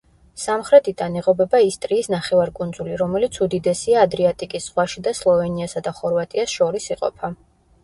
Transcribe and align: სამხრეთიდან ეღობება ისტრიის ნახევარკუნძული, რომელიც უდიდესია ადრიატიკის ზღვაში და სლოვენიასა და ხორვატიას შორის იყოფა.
სამხრეთიდან 0.43 1.17
ეღობება 1.19 1.59
ისტრიის 1.65 2.09
ნახევარკუნძული, 2.13 2.95
რომელიც 3.03 3.39
უდიდესია 3.47 4.07
ადრიატიკის 4.07 4.67
ზღვაში 4.71 5.07
და 5.11 5.15
სლოვენიასა 5.23 5.87
და 5.91 5.97
ხორვატიას 6.01 6.59
შორის 6.59 6.91
იყოფა. 6.99 7.35